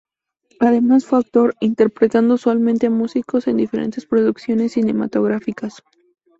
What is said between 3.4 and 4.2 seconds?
en diferentes